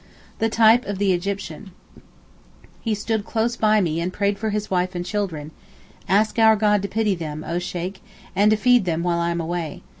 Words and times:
The 0.39 0.49
type 0.49 0.83
of 0.87 0.97
the 0.97 1.13
Egyptian. 1.13 1.73
He 2.81 2.95
stood 2.95 3.23
close 3.23 3.55
beside 3.55 3.83
me 3.83 4.01
and 4.01 4.11
prayed 4.11 4.39
for 4.39 4.49
his 4.49 4.71
wife 4.71 4.95
and 4.95 5.05
children. 5.05 5.51
'Ask 6.09 6.39
our 6.39 6.55
God 6.55 6.81
to 6.81 6.87
pity 6.87 7.13
them, 7.13 7.43
O 7.47 7.59
Sheykh, 7.59 7.99
and 8.35 8.49
to 8.49 8.57
feed 8.57 8.85
them 8.85 9.03
while 9.03 9.19
I 9.19 9.29
am 9.29 9.39
away. 9.39 9.83